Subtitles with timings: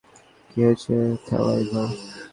[0.49, 0.95] কী হয়েছে,
[1.27, 1.83] থালাইভা?